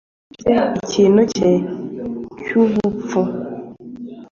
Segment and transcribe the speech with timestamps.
[0.53, 1.59] yakoze ikintu cyane,
[2.41, 3.19] cyubupfu.